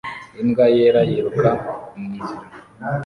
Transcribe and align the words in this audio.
Imbwa 0.41 0.65
yera 0.75 1.01
yiruka 1.09 1.49
mu 1.97 2.07
nzira 2.19 2.45